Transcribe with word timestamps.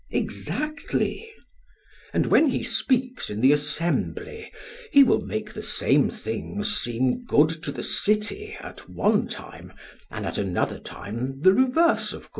PHAEDRUS: 0.11 0.23
Exactly. 0.39 1.13
SOCRATES: 1.13 2.11
And 2.13 2.25
when 2.25 2.47
he 2.47 2.63
speaks 2.63 3.29
in 3.29 3.39
the 3.41 3.51
assembly, 3.51 4.51
he 4.91 5.03
will 5.03 5.21
make 5.21 5.53
the 5.53 5.61
same 5.61 6.09
things 6.09 6.75
seem 6.75 7.23
good 7.25 7.49
to 7.61 7.71
the 7.71 7.83
city 7.83 8.57
at 8.61 8.89
one 8.89 9.27
time, 9.27 9.71
and 10.09 10.25
at 10.25 10.39
another 10.39 10.79
time 10.79 11.41
the 11.41 11.53
reverse 11.53 12.13
of 12.13 12.21
good? 12.23 12.29